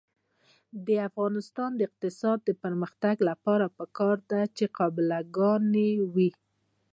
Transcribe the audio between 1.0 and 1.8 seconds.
افغانستان